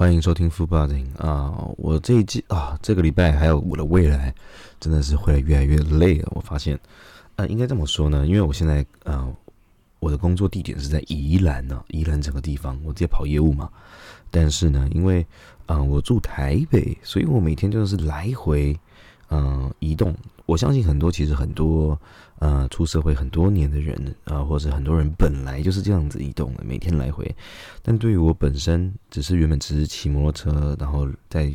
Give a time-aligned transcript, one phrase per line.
[0.00, 1.52] 欢迎收听富报警啊！
[1.76, 4.34] 我这一季啊，这个礼拜还有我的未来，
[4.80, 6.32] 真的是会越来越累了。
[6.34, 6.80] 我发现，
[7.36, 9.30] 呃，应该这么说呢，因为我现在呃，
[9.98, 13.68] 我的工作地点是在宜兰呢，宜兰整个地方，我直接跑业务嘛。
[14.30, 15.26] 但是呢，因为
[15.66, 18.74] 啊，我住台北，所以我每天就是来回
[19.30, 20.14] 嗯移动。
[20.46, 21.98] 我相信很多其实很多。
[22.40, 27.36] 呃，出社会很多年的人啊，或者很多人本来就是这样子移动的，每天来回。
[27.82, 31.52] 但对于我本身，只是原本只是骑摩托车，然后在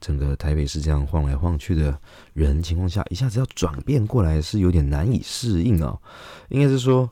[0.00, 1.96] 整个台北市这样晃来晃去的
[2.32, 5.96] 人情况下，一下子要转变过来是有点难以适应啊。
[6.48, 7.08] 应该是说，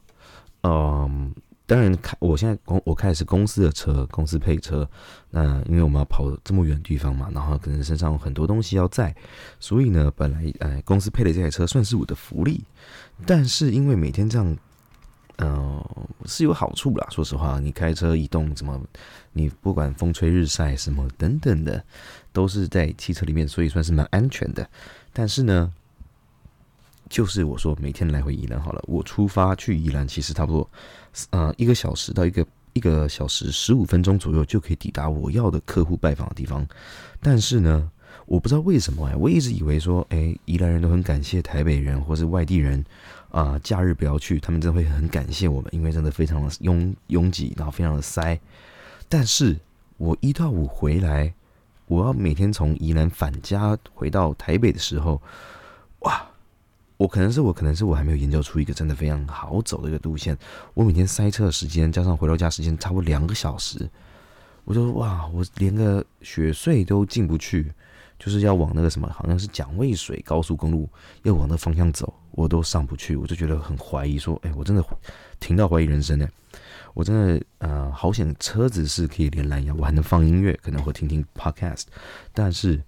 [0.63, 1.33] 嗯。
[1.67, 4.87] 当然开，我现在公我开的是公司的车，公司配车。
[5.31, 9.15] 那因为我们要跑这么远地方嘛，然后可能身上有很多东西要载，
[9.59, 12.63] 所以呢，本来哎公司配的这台车算是我的福利。
[13.25, 14.57] 但是因为每天这样，
[15.39, 15.83] 嗯，
[16.27, 17.07] 是有好处啦。
[17.11, 18.79] 说实话，你开车移动怎么，
[19.33, 21.83] 你不管风吹日晒什么等等的，
[22.33, 24.69] 都是在汽车里面，所以算是蛮安全的。
[25.13, 25.73] 但是呢。
[27.11, 30.71] 就是我说每天来回宜兰好了，我出发去宜兰其实差不多，
[31.31, 36.67] 呃，一个小时到一个一个小时十五分钟左右就可以抵达我要的客户拜访的地方。
[37.21, 37.91] 但是呢，
[38.27, 42.85] 我不知道为什么哎，我一直以为说，哎，宜兰人都很感谢台北人或是外地人
[43.31, 48.39] 啊，假日不要去，他们真的会很感谢我们，因为真的非常的拥拥挤，然后非常的塞。
[49.09, 49.57] 但是
[49.99, 51.33] 我一到五回来，
[51.87, 55.21] 我要每天从宜兰返家回到台北的时候，
[56.01, 56.27] 哇！
[56.97, 60.37] 我可能是我，可能是我还没有研究出一个真的非常好走的一个路线。
[60.75, 63.91] 我每天塞车的时间加上回到家时间差不多两个小时，
[64.65, 67.73] 我就哇，我连个雪隧都进不去，
[68.19, 70.89] 就是要往那个什么，好像是蒋渭水高速公路
[71.25, 74.85] 要往那方向走，我都上不去，我就觉得很怀疑，说，哎，我真的
[75.41, 76.29] 停到怀疑人生呢。
[76.95, 81.87] 我真的呃，好险车子是可以连蓝牙，我还能放音乐，可能会听听 podcast。
[82.33, 82.81] 但是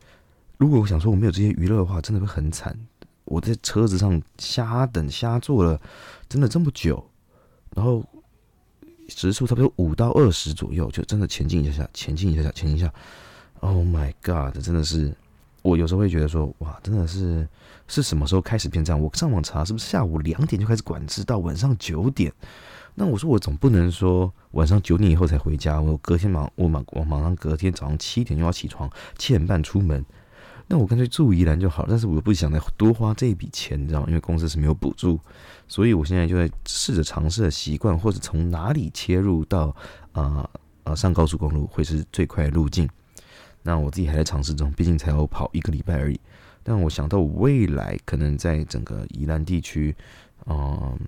[0.59, 2.79] 如果我想说我没有这些娱乐的话，真的会很惨。
[3.27, 5.81] 我在车子上瞎等瞎坐了，
[6.29, 7.05] 真的这么久，
[7.75, 8.03] 然后
[9.09, 12.93] 时速差不多五到二十左右，就真的前进一下下，前进一下下，前进一下。
[13.61, 14.63] Oh my god！
[14.63, 15.15] 真的是，
[15.63, 17.49] 我有时候会觉得说，哇，真的是
[17.89, 19.01] 是什么时候开始变这样？
[19.01, 22.33] 我上网查，是不是下午两点就开始管制到晚上九点？
[22.95, 30.05] 那我说我总不能说晚上九点以后才回家，我隔天忙我马我马上隔天早上七点就要起床，七点半出门。
[30.69, 34.07] 那我干脆住宜兰就好，但是我不想再多花这一笔钱，你知道吗？
[34.09, 35.19] 因为公司是没有补助，
[35.69, 39.75] 所以我现在就在试着尝试的习惯，或者从哪里切入到
[40.11, 40.49] 啊
[40.83, 42.89] 啊上高速公路会是最快的路径。
[43.63, 46.19] 那我自己还在尝试中，毕竟才要跑一个礼拜而已。
[46.65, 49.95] 但我想到我未来可能在整个宜兰地区，
[50.47, 50.99] 嗯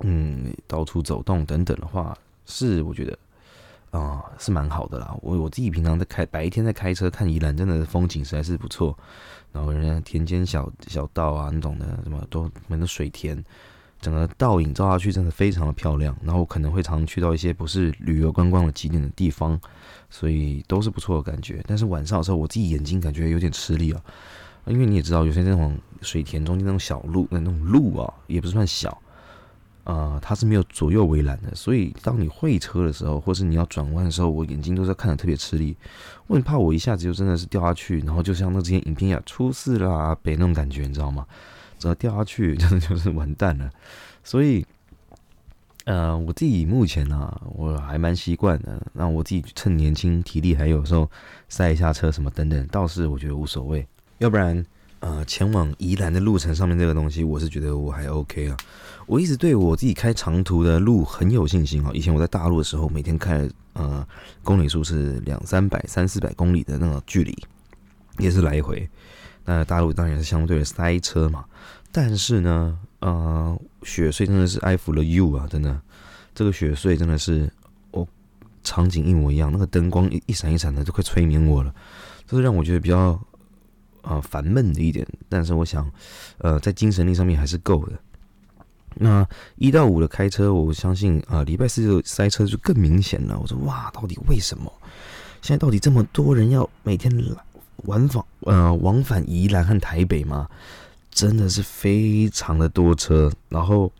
[0.00, 3.18] 嗯到处走动等等的话，是我觉得。
[3.90, 5.16] 啊，是蛮好的啦。
[5.20, 8.96] 我我自己平常在开白天在开车看宜兰，真的风景实在是不错。
[9.52, 13.44] 然后人家田间小小道啊那种的，什么都很多水田，
[14.00, 16.16] 整个倒影照下去真的非常的漂亮。
[16.22, 19.60] 然后可能会常去到一些不是旅游观光的景点的地方，
[20.08, 21.60] 所以都是不错的感觉。
[21.66, 24.00] 但是晚上的时候，我自己眼睛感觉有点吃力啊，
[24.66, 28.96] 因为你也知道，有些那种水田中间那种小路，那那种路啊，也不是算小。
[29.84, 35.76] 啊，它是没有左右围栏的，所以当你会车的时候，或是你要转弯的时候，我眼睛都是看的特别吃力。
[36.26, 41.26] 我很怕我一下子就真的是掉下去，然后就像那之前影片一样出事啦，被那种感觉，你知道吗？
[41.78, 43.70] 只要掉下去，真的就是完蛋了。
[44.22, 44.64] 所以，
[45.86, 51.10] 呃，我自己目前呢，我还蛮习惯的，让我自己趁年轻，体力还有时候
[51.48, 53.86] 塞一下车什么等等，倒是我觉得无所谓。
[54.18, 54.64] 要不然。
[55.00, 58.56] 呃，前往宜兰的路程上面这个东西，我是觉得我还 OK 啊。
[59.10, 61.90] 我一直对我自己开长途的路很有信心啊。
[61.92, 64.06] 以前我在大陆的时候，每天开呃
[64.44, 67.36] 公里数是两三百、三四百公里的那个距离，
[68.18, 68.88] 也是来回。
[69.44, 71.44] 那大陆当然是相对的塞车嘛。
[71.90, 75.80] 但是呢，呃，雪隧真的是 I 服了 you 啊，真的，
[76.32, 77.52] 这个雪隧真的是
[77.90, 78.06] 我
[78.62, 81.74] 场景一模一样，那个灯光一一闪一闪的，都快催眠我了。
[82.28, 83.20] 这是让我觉得比较。
[84.02, 85.86] 啊，烦闷的一点，但是我想，
[86.38, 87.92] 呃，在精神力上面还是够的。
[89.00, 89.26] 那
[89.56, 93.38] 一到五的开车，我相信啊，礼拜四就塞车就更明显了。
[93.40, 94.70] 我说哇，到底为什么？
[95.42, 97.10] 现在到底这么多人要每天
[97.84, 100.48] 往返呃往返宜兰和台北吗？
[101.10, 103.32] 真的是非常的多车。
[103.48, 103.90] 然后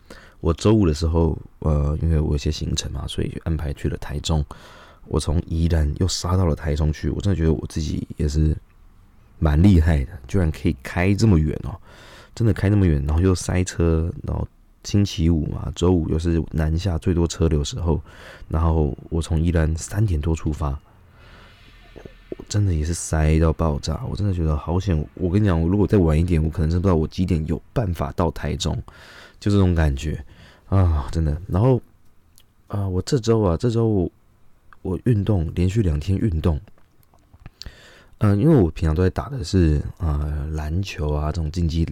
[0.41, 4.45] 我周五的时候，呃，因为我有些行程嘛，所以就安排去了台中。
[5.07, 8.57] 我从宜兰又杀到了台中去，我真的觉得我自己也是。
[9.43, 11.73] 蛮厉害的，居然可以开这么远哦！
[12.35, 14.47] 真的开那么远，然后又塞车，然后
[14.85, 18.01] 星期五嘛，周五又是南下最多车流时候，
[18.49, 20.79] 然后我从宜兰三点多出发，
[22.49, 25.07] 真的也是塞到爆炸，我真的觉得好险。
[25.15, 28.83] 我跟你讲，我如果再晚一点，我可能真不知道我几点有办法到台中，
[29.39, 30.25] 就这种感觉
[30.69, 31.41] 啊，真的。
[31.47, 31.81] 然后
[32.69, 34.11] 啊，我这周啊，这周
[34.83, 36.59] 我运动连续两天运动，
[38.21, 41.85] 嗯，因为我平常都在打的是啊篮球啊这种竞技，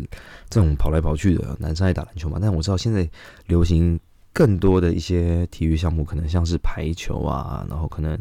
[0.49, 2.39] 这种跑来跑去的，男生爱打篮球嘛。
[2.41, 3.07] 但我知道现在
[3.47, 4.01] 流行
[4.33, 8.19] 更多的一些体育项目，可能像是排球啊，然后可能。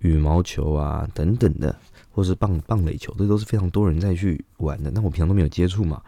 [0.00, 1.76] 羽毛球啊，等等的，
[2.10, 4.90] 或是棒棒垒球，这都是非常多人在去玩的。
[4.90, 6.00] 那我平常都没有接触嘛，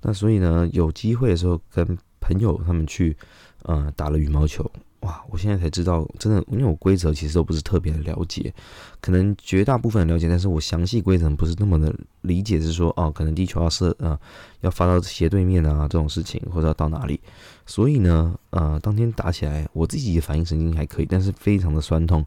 [0.00, 1.84] 那所以呢，有机会的时候跟
[2.20, 3.16] 朋友他们去，
[3.64, 4.64] 呃，打了羽毛球。
[5.02, 5.22] 哇！
[5.28, 8.52] 我现在才知道，真的，因为我规则其实都不是特别的了解，
[9.00, 14.18] 可能绝大部分了解，但是我详细规则不是那么的理解，是说哦，可能地球要射呃，
[14.60, 17.20] 要发到斜对面啊这种事情，或者要到哪里，
[17.66, 22.24] 所以呢，呃，当天打起来，我自己的反应神经还可以，但是非常的酸痛。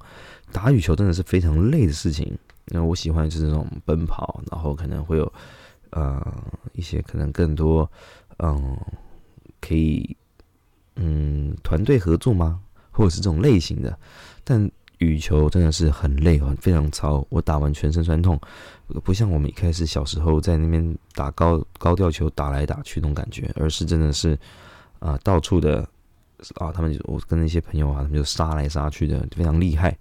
[0.51, 2.25] 打羽球真的是非常累的事情，
[2.71, 5.31] 因为我喜欢是这种奔跑，然后可能会有
[5.91, 6.21] 呃
[6.73, 7.89] 一些可能更多
[8.39, 8.77] 嗯
[9.61, 10.15] 可以
[10.97, 12.59] 嗯团队合作吗？
[12.95, 13.99] 或者是这种类型的，
[14.43, 17.25] 但羽球真的是很累，很非常糙。
[17.29, 18.39] 我打完全身酸痛，
[19.03, 24.39] 不像我们一开始小时候在那边打高高吊球打来打去那种感觉，而是真的是
[24.99, 25.87] 啊到处的
[26.55, 29.97] 啊，他们就我跟那些朋友啊，他们就杀来杀去的，非常厉害。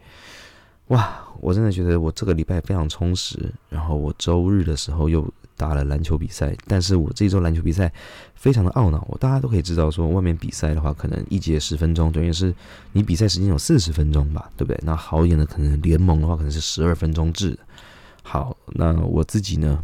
[0.88, 3.52] 哇，我真的觉得我这个礼拜非常充实。
[3.68, 5.28] 然后我周日的时候又。
[5.56, 7.92] 打了篮球比赛，但是我这一周篮球比赛
[8.34, 9.06] 非常的懊恼。
[9.08, 12.52] 我大家都可以知道，说外面比赛的话，可能一节十分钟，等于是
[12.92, 14.80] 你比赛时间有四十分钟吧，对不对？
[14.82, 17.56] 那好一点的，可能联盟的话，可能是十二分钟制。
[18.22, 19.82] 好，那我自己呢，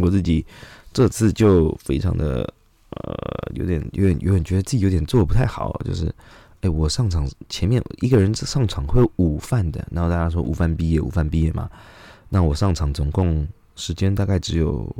[0.00, 0.46] 我自己
[0.92, 2.48] 这次就非常的
[2.90, 6.14] 呃，有点有点有点觉得自己有点做的不太好，就是，
[6.60, 11.68] 哎，我上场前面一个人上场会有午饭的，然后大家说午饭毕业，午饭毕业嘛，
[12.28, 13.48] 那我上场总共。
[13.76, 14.92] 时间大概只有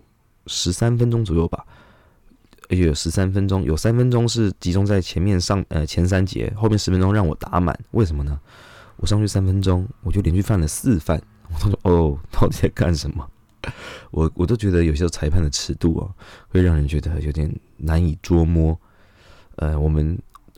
[0.46, 1.66] 十三分钟左右吧，
[2.68, 7.76] 而且有十三分钟，有三分钟是集中在前面上呃前三节，后面十分钟让我打满。
[7.90, 8.38] 为什么呢？
[8.98, 11.20] 我上去三分钟，我就连续犯了四犯。
[11.52, 13.28] 我都说哦，到底在干什么？
[14.12, 16.14] 我我都觉得有些裁判的尺度啊，
[16.48, 18.78] 会让人觉得有点难以捉摸。
[19.56, 20.16] 呃，我们。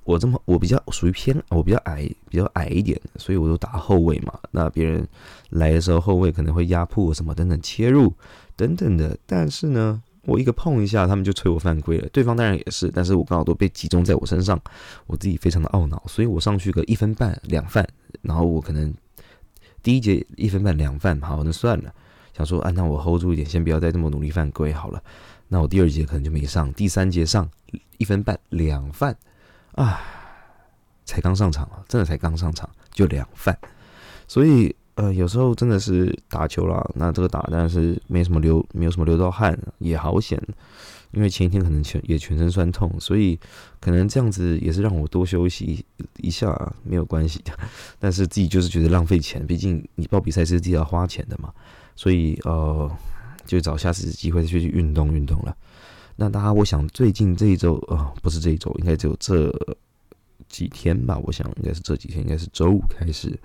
[0.09, 4.33] 我这么，我比较属于偏，我比较矮，比较矮一点，所以我都打后卫嘛。
[4.51, 5.07] 那别人
[5.51, 8.11] 来的时候，后卫可能会压迫什么等等切入
[8.57, 9.15] 等等的。
[9.27, 12.09] 但是呢，我一个碰一下，他们就吹我犯规了。
[12.09, 14.59] 对方当然也是，但是我刚好都被集中在我身上，
[15.07, 17.87] 我自己非常的懊恼，所以我上去个一分半两犯，
[18.23, 18.91] 然后我可能
[19.83, 21.93] 第一节一分半两犯，好，那算了，
[22.35, 25.03] 想说啊，那我 hold 住一点，先不要再这么努力犯规好了。
[25.49, 27.47] 那我第二节可能就没上，第三节上
[27.99, 29.15] 一分半两犯。
[29.79, 30.01] 啊，
[31.05, 33.57] 才刚上场啊，真的才刚上场就两犯，
[34.27, 40.37] 所以呃，有时候真的是打球了，那这个打但是没什么流，没有什么流到汗，也好险，
[41.13, 43.39] 因为前一天可能全也全身酸痛，所以
[43.79, 45.87] 可能这样子也是让我多休息
[46.17, 47.41] 一下，没有关系，
[48.01, 51.53] 但是自己就是觉得浪费钱，毕竟你报比赛是自己要花钱的嘛，
[51.95, 52.91] 所以呃，
[53.47, 55.57] 就找下次机会再去运动运动了。
[56.21, 59.55] 那大家，我想最近这一周啊，不是这一周，应该只有这
[60.49, 61.17] 几天吧。
[61.23, 63.39] 我想应该是这几天，应该是周五开始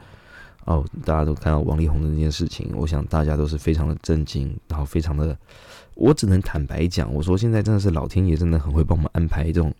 [0.65, 0.83] 哦。
[1.05, 5.37] 大家都看到王力宏的那件事情，我想大家都是非常的震惊，然后非常的，
[5.93, 9.71] 我只能坦白讲，我说现在真的是老天爷真的很会帮我们安排这种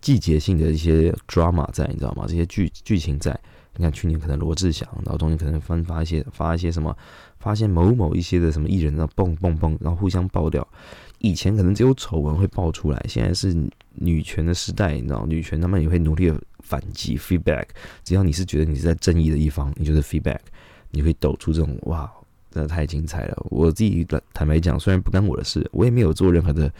[0.00, 2.24] 季节性的一些 drama 在，你知道吗？
[2.26, 3.38] 这些剧剧情在。
[3.74, 6.94] 你看去年可能罗志祥，然后中间可能分发一些发一些什么，
[7.38, 10.66] 发现某某一些的什么艺人，然后蹦蹦蹦，然后互相爆掉。
[11.22, 13.56] 以前可能只有丑闻会爆出来，现在是
[13.94, 17.64] 女权的时代，你知道，女权他们也会努力的反击 feedback。
[18.02, 20.40] 只要你是觉得你是在正义的一方，你就是 feedback，
[20.90, 22.10] 你会抖出这种哇，
[22.50, 23.46] 真的太精彩了。
[23.50, 26.72] 我自己坦白讲，虽然不干我的事，我也没有做任何的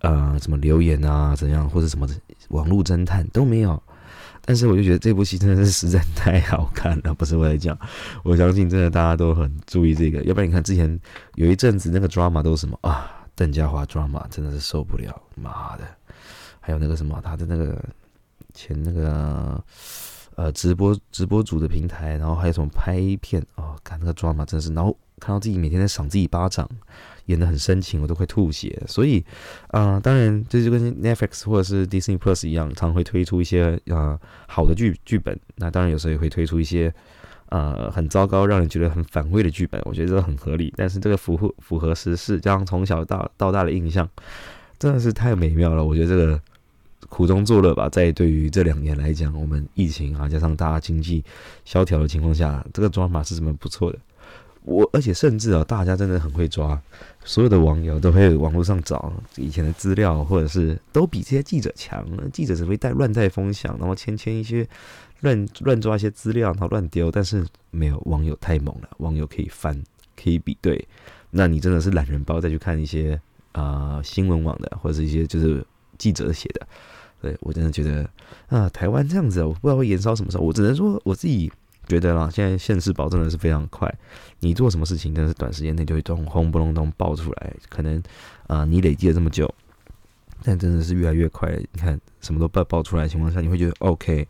[0.00, 2.06] 呃什么留言啊怎样，或者什么
[2.50, 3.82] 网络侦探都没有。
[4.44, 7.76] 但是我就觉得这部戏真的是实在太好看了，不是我在讲，
[8.22, 10.22] 我相信真的大家都很注意这个。
[10.24, 11.00] 要不然你看之前
[11.34, 13.10] 有一阵子那个 drama 都是什么啊？
[13.36, 15.84] 邓家华 drama 真的是受不了，妈的！
[16.58, 17.80] 还有那个什么，他的那个
[18.54, 19.62] 前那个
[20.34, 26.66] 呃直播直播组的平台，然后还有什么拍片哦，看那个 drama 真是，然后看到自己每天在赏自己巴掌，
[27.26, 28.82] 演的很深情，我都快吐血。
[28.88, 29.22] 所以
[29.68, 35.38] 啊，当然这就跟 Netflix 或者是 Disney Plus 一样，常会推出一些啊好的剧剧本。
[35.56, 36.92] 那当然有时候也会推出一些。
[37.48, 40.72] 呃，很糟糕，让人觉得很反胃的剧本，我觉得这很合理。
[40.76, 44.08] 但是这个符合符合时事，加上从小到到大的印象，
[44.78, 45.84] 真的是太美妙了。
[45.84, 46.40] 我觉得这个
[47.08, 51.24] 苦中作乐吧，在对于这两年来讲，我们疫情啊，加上大家经济
[51.64, 53.98] 萧条的情况下，这个抓马是什么不错的。
[54.66, 56.78] 我而且甚至啊，大家真的很会抓，
[57.24, 62.04] 所有的网友都会网络上找以前的资料，或者是都比这些记者强。
[62.32, 64.68] 记者只会带乱带风向，然后签签一些
[65.20, 67.12] 乱乱抓一些资料，然后乱丢。
[67.12, 69.80] 但是没有网友太猛了，网友可以翻，
[70.20, 70.84] 可以比对。
[71.30, 73.20] 那你真的是懒人包，再去看一些
[73.52, 75.64] 啊新闻网的，或者是一些就是
[75.96, 76.66] 记者写的。
[77.22, 78.10] 对我真的觉得
[78.48, 80.42] 啊，台湾这样子，我不知道会延烧什么时候。
[80.42, 81.52] 我只能说我自己。
[81.86, 83.92] 觉得啦，现在现世报真的是非常快，
[84.40, 87.52] 你做什么事情真的是短时间内就会咚轰不隆咚爆出来。
[87.68, 88.02] 可能
[88.48, 89.52] 啊，你累积了这么久，
[90.42, 91.48] 但真的是越来越快。
[91.72, 94.26] 你看，什么都爆爆出来的情况下，你会觉得 OK。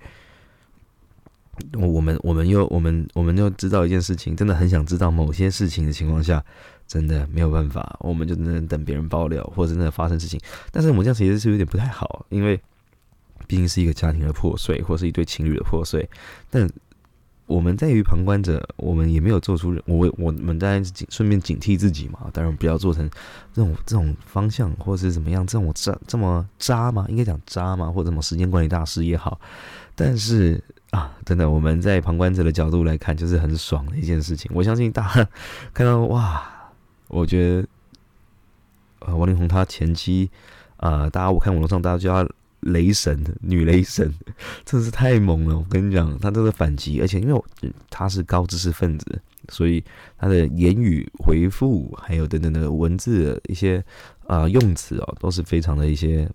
[1.73, 6.45] 我们我们又我们我们又知道一件事情，真的很想知道某些事情的情况下，
[6.87, 10.39] 真的没有办法，我们就只能等别人爆料或者真的发生事情。
[10.71, 12.61] 但是我们这样其实是有点不太好，因为
[13.47, 16.07] 毕竟是一个家庭的破碎，或是一对情侣的破碎，
[16.51, 16.69] 但。
[17.47, 23.09] 我们在于旁观者，我们也没有做出我我们在警顺便警惕自己嘛，当然不要做成
[23.53, 27.07] 这种这种方向，或者是怎么样，这种渣这么渣吗？
[27.09, 27.91] 应该讲渣吗？
[27.91, 29.41] 或者什么时间管理大师也好，
[29.95, 30.61] 但是
[30.91, 34.51] 啊，真的我们在旁观者的角度来看，就是很爽的一件事情。
[34.53, 35.29] 我相信大家
[35.73, 36.73] 看到哇，
[37.07, 37.69] 我觉得
[39.01, 40.29] 呃，王力宏他前期
[40.79, 42.29] 啊，大家我看网络上大家就要。
[42.61, 44.13] 雷神，女雷神，
[44.65, 45.57] 真是太猛了！
[45.57, 47.43] 我跟你讲，他这个反击，而且因为
[47.91, 49.83] 他是高知识分子，所以
[50.19, 53.85] 他的言语回复，还有等等的文字一些
[54.27, 56.29] 啊用词啊，都是非常的一些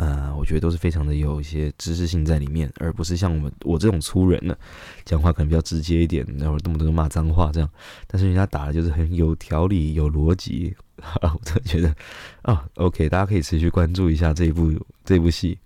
[0.00, 4.56] 呃，我觉得都是非常的有一些知识性在里面，而不是像我们我这种粗人呢，
[5.04, 7.68] 讲话可能比较直接一点，然后动不动就骂脏话这样。
[8.06, 10.74] 但是人家打的就是很有条理、有逻辑。
[11.20, 11.94] 我真的觉得
[12.40, 14.72] 啊，OK，大家可以持续关注一下这一部
[15.04, 15.58] 这部戏。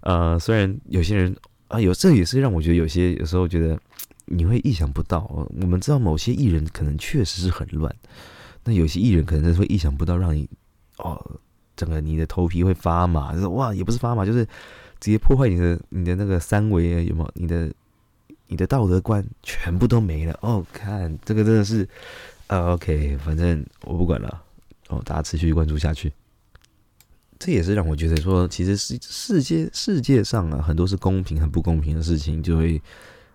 [0.00, 1.36] 呃，虽然有些人
[1.68, 3.78] 啊，有这也是让我觉得有些有时候觉得
[4.24, 5.30] 你会意想不到。
[5.60, 7.94] 我们知道某些艺人可能确实是很乱，
[8.64, 10.48] 那有些艺人可能是会意想不到，让你
[10.98, 11.40] 哦，
[11.76, 14.44] 整个你的头皮会发麻，就是哇，也不是发麻，就是
[14.98, 17.30] 直接破坏你的你的那个三维有没有？
[17.34, 17.70] 你的
[18.48, 20.38] 你的道德观全部都没了。
[20.40, 21.88] 哦，看这个真的是
[22.46, 24.42] 啊，OK，反正我不管了。
[24.88, 26.12] 哦，大家持续关注下去，
[27.40, 32.80] 这也是让我觉得说，其实是世界世界上啊，很多是公平很不公平的事情，就会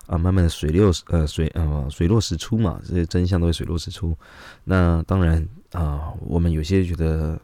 [0.08, 4.18] 啊慢慢的水落呃水呃水落石出嘛，这些真相都会水落石出。
[4.64, 7.38] 那当然啊，我们有些觉得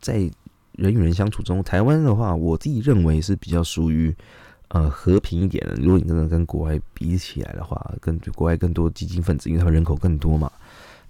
[0.00, 0.30] 在
[0.72, 4.14] 人与人相处中，台湾的话，我自己认为是比较属于
[4.68, 5.74] 呃和平一点的。
[5.76, 10.50] 如果你真的跟国外比起来的话，跟国外更多激进分子，因为他们人口更多嘛。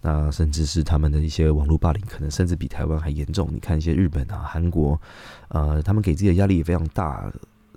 [0.02, 3.48] 那甚至是他们的一些网络霸凌，可能甚至比台湾还严重。
[3.50, 5.00] 你看一些日本啊、韩国，
[5.48, 7.28] 呃，他们给自己的压力也非常大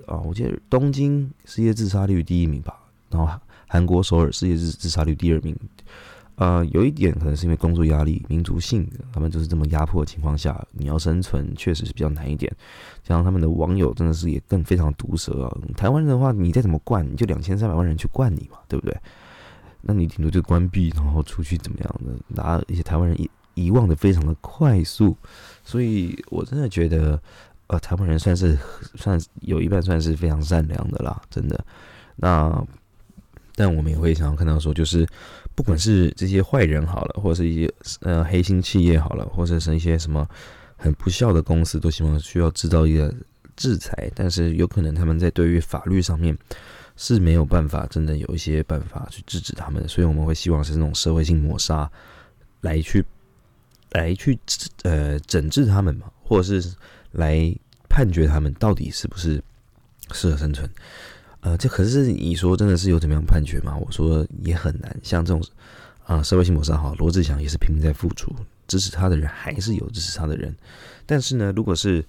[0.06, 0.18] 啊。
[0.20, 2.78] 我记得东京世界自杀率第一名吧，
[3.10, 5.56] 然后韩国首尔世界自自杀率第二名。
[6.40, 12.50] 呃，有一点可能是因为工作压力、民族性，他们就是这么压迫的情况下，你要生存确实是比较难一点。
[13.04, 15.58] 加上他们的网友真的是也更非常毒舌啊。
[15.76, 18.98] 台湾人的话，你再怎么灌，你就两千三百万人去灌你嘛，对不对？
[19.82, 22.14] 那你顶多就关闭，然后出去怎么样的？
[22.30, 25.18] 拿一些台湾人遗遗忘的非常的快速，
[25.66, 27.22] 所以我真的觉得，
[27.68, 28.58] 呃，台湾人算是
[28.96, 31.66] 算有一半算是非常善良的啦，真的。
[32.16, 32.66] 那
[33.56, 35.06] 但我们也会想要看到说，就是
[35.60, 40.26] 不管是这些坏人好了，或者是一些呃黑心企业好了，或者是一些什么
[40.78, 43.14] 很不孝的公司，都希望需要制造一个
[43.58, 46.38] 制裁，但是有可能他们在对于法律上面。
[47.02, 51.90] 是没有办法，真的有一些办法去制止他们，所以我们会希望是那种社会性抹杀，
[52.60, 53.06] 来去
[53.92, 54.38] 来去
[54.84, 56.74] 呃整治他们嘛，或者是
[57.12, 57.56] 来
[57.90, 59.42] 判决他们到底是不是
[60.12, 60.70] 适合生存。
[61.42, 63.78] 呃，这可是你说真的是有怎么样判决吗？
[63.78, 64.96] 我说也很难。
[65.02, 65.42] 像这种
[66.06, 68.36] 啊社会性抹杀，哈，罗志祥也是拼命在付出，
[68.68, 70.54] 支持他的人还是有支持他的人，
[71.06, 72.04] 但是呢，如果是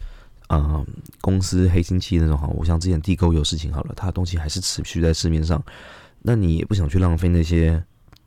[0.49, 0.85] 啊，
[1.21, 5.63] 公司黑心企业那种哈，我像之前地沟油事情好了，他的东西还是持续在市面上，
[6.23, 7.81] 那你也不想去浪费那些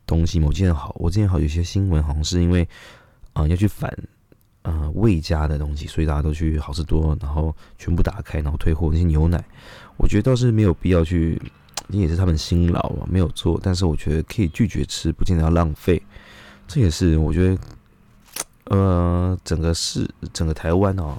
[0.06, 0.40] 东西。
[0.40, 2.66] 某件好，我之前好有些新闻好像是因为
[3.34, 3.94] 啊要去反
[4.64, 9.42] 啊魏家的东西，所以大家都去好事多，然后全部打开，然后退货那些牛奶。
[9.96, 11.40] 我觉得倒是没有必要去，
[11.86, 13.60] 你也是他们辛劳啊，没有错。
[13.62, 16.02] 但是我觉得可以拒绝吃，不见得要浪费。
[16.66, 17.58] 这也是我觉得，
[18.76, 21.16] 呃，整个市整个台湾哦。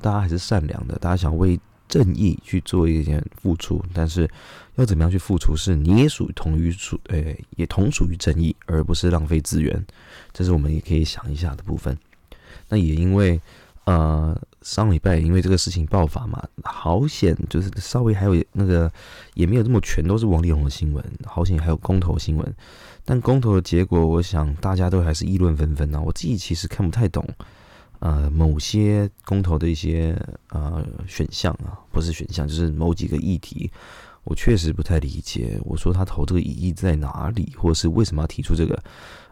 [0.00, 4.28] 大家还是善良的，大家想为正义去做一件付出，但是
[4.76, 9.84] 要怎么样去付出，是你也属同于属，诶，也同属于正义，而不是浪费资源，
[10.32, 11.96] 这是我们也可以想一下的部分。
[12.68, 13.40] 那也因为，
[13.84, 18.90] 呃，上礼拜因为这个事情爆发嘛，好险，就是稍微还有那个
[19.34, 22.54] 也没有这么全都是王力宏的新闻，好险还有公投新闻。
[23.04, 26.00] 但公投的结果，我想大家都还是议论纷纷啊。
[26.00, 27.24] 我自己其实看不太懂，
[28.00, 30.20] 呃，某些公投的一些
[30.50, 33.70] 呃选项啊，不是选项，就是某几个议题，
[34.24, 35.56] 我确实不太理解。
[35.62, 38.82] 我说他投这个意义在哪里，或者是为什么要提出这个？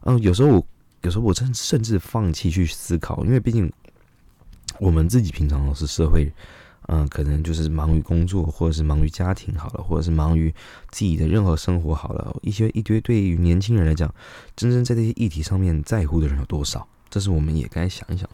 [0.03, 0.67] 嗯，有时候我
[1.05, 3.73] 有时候我真甚至放弃去思考，因为毕竟
[4.81, 6.33] 我们自己平常是社会。
[6.87, 10.55] 嗯，可能就是忙于工作，或者是忙于家庭好了，或者是忙于
[10.91, 12.37] 自己的任何生活好了。
[12.43, 14.15] 一些一堆对于年轻人来讲，
[14.55, 16.87] 真正在这些议题上面在乎的人有多少？
[17.09, 18.29] 这是我们也该想一想。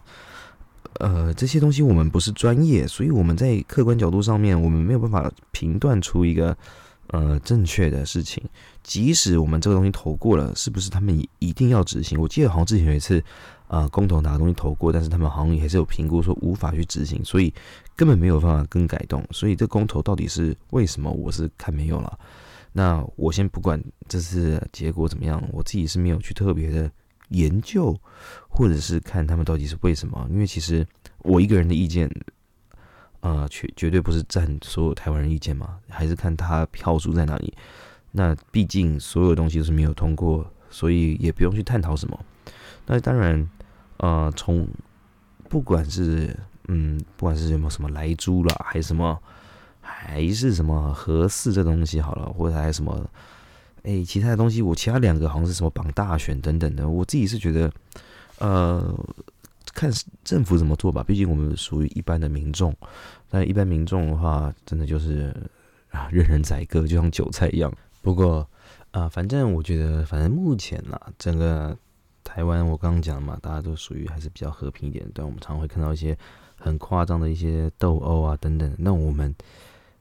[0.95, 6.57] 呃，这些东西我们不是专业，所以我们在客观角度上面，我们没有办法评断出一个
[7.13, 8.43] 呃正确的事情。
[8.83, 12.21] 即使我们这个东西投过了，是不是他们也一定要执行？
[12.21, 13.23] 我记得好像之前有一次。
[13.71, 17.55] 啊，公投拿个东西投过，但是他们好像也是有评估说无法去执行，所以
[17.95, 19.25] 根本没有办法更改动。
[19.31, 21.09] 所以这公投到底是为什么？
[21.09, 22.19] 我是看没有了。
[22.73, 26.91] 那我先不管这次结果怎么样，我自己是没有去特别的
[27.29, 27.97] 研究，
[28.49, 30.27] 或者是看他们到底是为什么。
[30.33, 30.85] 因为其实
[31.19, 32.11] 我一个人的意见，
[33.21, 37.55] 呃，绝绝对不是占所有台湾人意见嘛，还是看他票数在哪里。
[38.13, 42.19] 那毕竟所有东西都是没有通过，所以也不用去探讨什么。
[42.87, 43.49] 那当然。
[44.03, 44.67] 呃，从
[45.51, 46.35] 不管是
[46.69, 49.23] 嗯，不管是什么什么来猪了，还是什么，
[49.83, 53.07] 还是什么合适这东西好了，或者还什么，
[53.83, 57.71] 哎，其他的东西，我其他两个好像是什么绑大选等等的，我自己是觉得，
[58.39, 58.99] 呃，
[59.75, 59.91] 看
[60.25, 61.03] 政府怎么做吧。
[61.03, 62.77] 毕竟我们属于一般的民众，
[63.29, 65.35] 但一般民众的话，真的就是
[65.91, 67.73] 啊，任人宰割，就像韭菜一样。
[68.03, 68.49] 不过
[68.91, 71.77] 啊，反正我觉得，反正目前呢，整个。
[72.23, 76.17] 台湾，我刚刚讲嘛，大家都属于还是比较和平一点，但我们常会看到一些
[76.55, 78.73] 很夸张的一些斗殴啊等等。
[78.79, 79.35] 那我们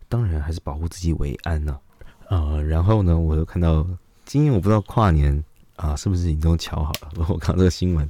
[0.07, 1.79] 当然还是保护自己为安呢。
[2.27, 3.87] 啊，然后呢，我又看到
[4.25, 5.43] 今年我不知道跨年
[5.79, 7.25] 啊是不是已经都瞧好了。
[7.29, 8.07] 我看这个新闻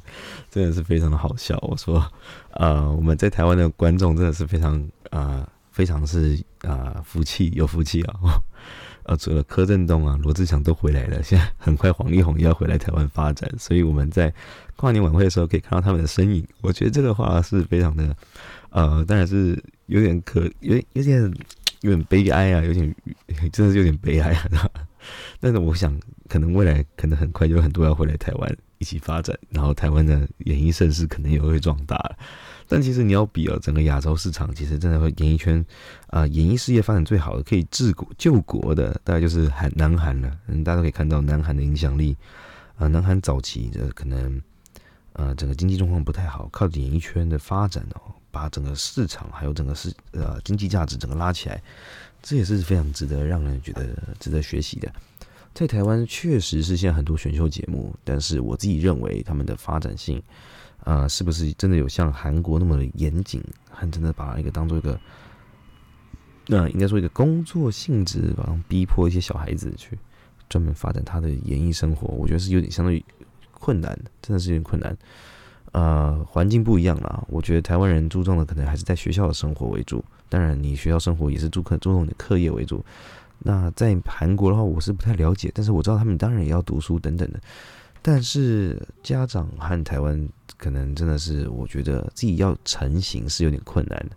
[0.50, 1.58] 真的是非常的好笑。
[1.62, 2.04] 我说，
[2.52, 8.16] 呃，我们在台湾的观众真的是非常啊，非常是啊福气有福气啊。
[9.04, 14.34] 呃，除了柯震东啊、罗志祥都回来了，现在很快黄力宏也要回来台湾发展，所以我们在
[14.76, 16.46] 跨年晚会的时候可以看到他们的身影。
[16.62, 18.16] 我觉得这个话是非常的，
[18.70, 21.24] 呃，当然是有点可有有点
[21.82, 22.96] 有点悲哀啊，有点
[23.52, 24.70] 真的是有点悲哀啊。
[25.40, 32.18] 但是我想，可能未来可能很快有很多要回来台湾一起发展，然后台湾的演艺盛世可能也会壮大。
[32.68, 35.66] 但其实你要比哦，整个亚洲市场其实真的会演艺圈，
[36.08, 40.32] 啊，演艺事业发展最好的，可以治国救国的，大概就是韩南韩了。
[40.48, 42.16] 嗯，大家都可以看到南韩的影响力，
[42.78, 44.40] 啊，南韩早期的可能，
[45.14, 51.60] 呃，整个经济状况不太好，靠演艺圈的发展哦，把整个市场还有整个市呃经济价值整个拉起来，
[52.22, 53.88] 这也是非常值得让人觉得
[54.20, 54.92] 值得学习的。
[55.54, 60.22] 在台湾确实是现在很多选秀节目，但是我自己认为他们的发展性。
[60.86, 64.98] 啊，是不是真的有像韩国那么的严谨，很真的把一个当做一个，
[66.48, 70.00] 那应该说一个工作性质，然后逼迫一些小孩子去
[70.48, 72.08] 专门发展他的演艺生活？
[72.08, 73.04] 我觉得是有点相当于
[73.52, 74.98] 困难，真的是有点困难。
[75.72, 82.84] 呃，环境不一样啦，我觉得台湾人注重的可能还是在学校的生活为主，当然你学校生活也是注课注重你的课业为主。
[83.38, 87.40] 那在韩国的话，我是不太了解，但是我知道他们当然也要读书等等的。
[88.02, 90.28] 但是家长和台湾
[90.58, 94.16] 可能真的是，我觉得自己要成型是有点困难的。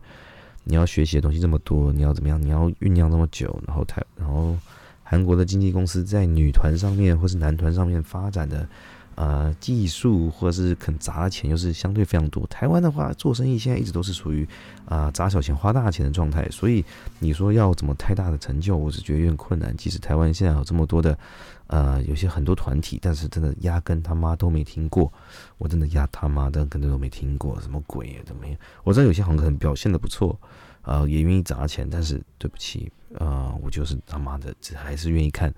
[0.65, 2.41] 你要学习的东西这么多，你要怎么样？
[2.41, 4.57] 你要酝酿这么久，然后台，然后
[5.03, 8.67] 韩国的经纪公司在女团上面或是男团上面发展的。
[9.15, 12.47] 呃，技术或者是肯砸的钱又是相对非常多。
[12.47, 14.49] 台湾的话，做生意现在一直都是属于
[14.87, 16.85] 啊砸小钱花大钱的状态，所以
[17.19, 19.77] 你说要怎么太大的成就，我是觉得有点困难。
[19.77, 21.19] 即使台湾现在有这么多的
[21.67, 25.13] 呃，有些很多团体，但是真的压根他妈都没听过，
[25.59, 28.57] 我真的压他妈的根本都没听过，什么鬼都没有。
[28.83, 30.39] 我知道有些行可能表现的不错，
[30.83, 35.53] 呃，也愿意砸钱，但是对不起，呃，我就是他妈的这还是愿意看。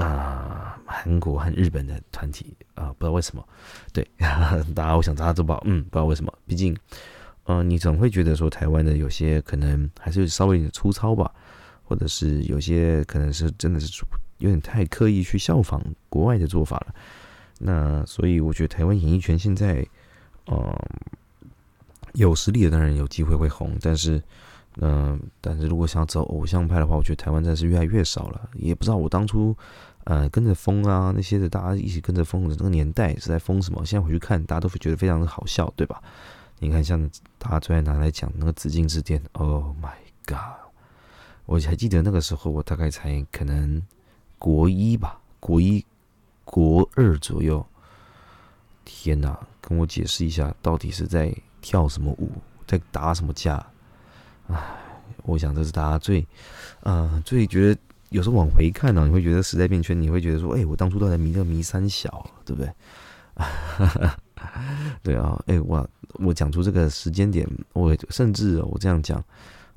[0.00, 3.44] 啊，韩国和日本的团体啊，不知道为什么，
[3.92, 4.06] 对
[4.74, 6.76] 大家，我想查周报，嗯，不知道为什么，毕竟，
[7.44, 11.30] 呃，你总会觉得说台湾的有些可能还是稍微有点粗糙吧，
[11.84, 14.04] 或者是有些可能是真的是
[14.38, 16.94] 有点太刻意去效仿国外的做法了。
[17.58, 19.86] 那所以我觉得台湾演艺圈现在，
[20.46, 20.74] 嗯，
[22.14, 24.22] 有实力的当然有机会会红，但是，
[24.76, 28.48] 嗯，但是如果想走偶像派的话，我觉得台湾真的是越来越少了。
[28.54, 29.54] 也不知道我当初。
[30.10, 33.86] 呃，跟着风啊，那些的大家一起跟着风的那个年代是在风什么？
[33.86, 36.02] 现在回去看，大家都会觉得非常的好笑，对吧？
[36.58, 39.94] 你看，像大家最爱拿来讲那个紫禁之巅，Oh my
[40.26, 40.58] God！
[41.46, 43.80] 我还记得那个时候，我大概才可能
[44.36, 45.86] 国一吧，国一、
[46.44, 47.64] 国二左右。
[48.84, 52.32] 天哪，跟我解释一下，到底是在跳什么舞，
[52.66, 53.64] 在打什么架？
[54.48, 54.60] 唉，
[55.22, 56.26] 我想这是大家最，
[56.80, 62.70] 呃，最觉得有时候往回看呢，你会觉得时代变迁，你会觉得说，哎，我当初都在迷这迷三小，对不对？
[65.02, 69.22] 对啊，哎，我我讲出这个时间点，我甚至我这样讲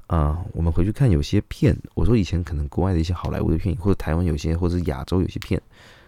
[0.08, 5.62] 啊，我们回去看有些片，我说以前可能国外的一些好莱坞的片，或者台湾有些，或者亚洲有些片，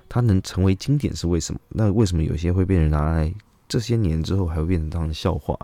[0.10, 1.60] 它能成为经典是为什么？
[1.70, 3.32] 那为什么有些会被人拿来
[3.70, 5.58] 这些年之后还会变成当笑话？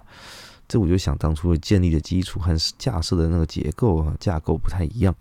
[0.67, 5.13] 这我就想当初建立的基础和架设的那个结构啊架构不太一样，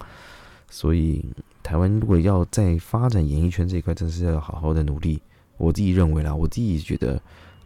[0.71, 1.23] 所以
[1.63, 5.21] 台湾如果要在发展演艺圈这一块，真是要好好的努力。
[5.59, 7.21] 我自己认为啦，我自己觉得。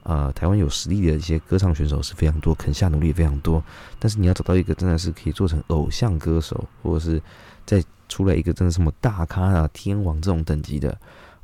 [0.04, 3.64] 啊，台湾有实力的一些歌唱选手是非常多，肯下努力也非常多。
[3.98, 7.22] 但是你要找到一个真的是可以做成偶像歌手，或者是
[7.64, 10.90] 再出来一个真的什么大咖啊、天王这种等级的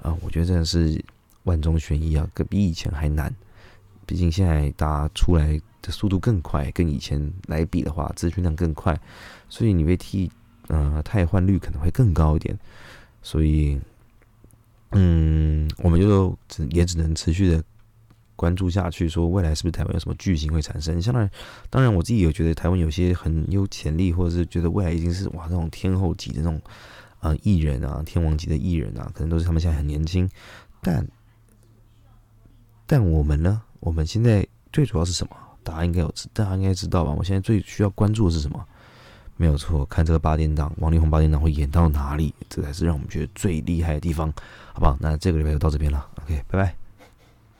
[0.03, 1.03] 啊，我觉得真的是
[1.45, 3.35] 万中选一啊，可比以前还难。
[4.05, 9.01] 毕竟现在大家出来的速度更快，跟以前来比的话，资讯量更快，
[9.49, 10.31] 所以你被替
[10.71, 12.59] 呃汰换率可能会更高一点。
[13.21, 13.79] 所以，
[14.93, 17.63] 嗯，我们就只也只能持续的。
[18.37, 21.03] 关注下去，说未来是不是台湾有什么巨星会产生？
[21.03, 21.31] 相当然，
[21.69, 26.59] 当然我自己有觉得台湾有些很有潜力，或者是觉得未来已经是哇那种天后级的那种
[27.19, 30.27] 啊艺人啊，天王级的艺人啊，可能都是他们现在很年轻。
[30.81, 31.07] 但
[32.87, 33.61] 但我们呢？
[33.81, 35.37] 我们现在最主要是什么？
[35.63, 37.13] 大家应该有知，大家应该知道吧？
[37.13, 38.67] 我现在最需要关注的是什么？
[39.41, 42.35] 没有错，看这个八点档，王力宏八点档会演到哪里？
[42.51, 44.31] 这才是让我们觉得最厉害的地方，
[44.75, 44.99] 好不好？
[45.01, 46.80] 那这个礼拜就到这边了，OK，拜拜。